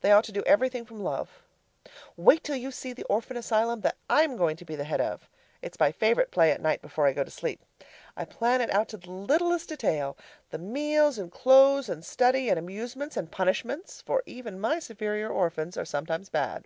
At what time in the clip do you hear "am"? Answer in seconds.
4.22-4.36